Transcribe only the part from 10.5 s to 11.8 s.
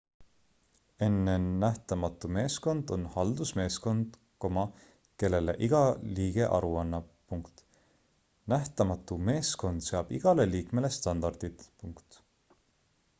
liikmele standardid